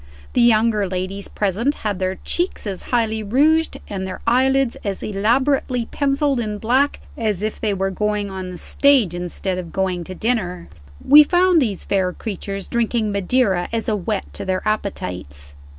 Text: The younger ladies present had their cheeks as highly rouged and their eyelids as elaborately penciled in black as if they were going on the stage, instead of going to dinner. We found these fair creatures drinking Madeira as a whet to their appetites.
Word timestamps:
The 0.33 0.41
younger 0.41 0.87
ladies 0.87 1.27
present 1.27 1.75
had 1.85 1.99
their 1.99 2.15
cheeks 2.25 2.65
as 2.65 2.81
highly 2.89 3.21
rouged 3.21 3.79
and 3.87 4.07
their 4.07 4.19
eyelids 4.25 4.75
as 4.83 5.03
elaborately 5.03 5.85
penciled 5.91 6.39
in 6.39 6.57
black 6.57 6.99
as 7.15 7.43
if 7.43 7.61
they 7.61 7.71
were 7.71 7.91
going 7.91 8.27
on 8.27 8.49
the 8.49 8.57
stage, 8.57 9.13
instead 9.13 9.59
of 9.59 9.71
going 9.71 10.03
to 10.05 10.15
dinner. 10.15 10.69
We 11.05 11.23
found 11.23 11.61
these 11.61 11.83
fair 11.83 12.13
creatures 12.13 12.67
drinking 12.67 13.11
Madeira 13.11 13.69
as 13.71 13.87
a 13.87 13.95
whet 13.95 14.25
to 14.33 14.43
their 14.43 14.67
appetites. 14.67 15.53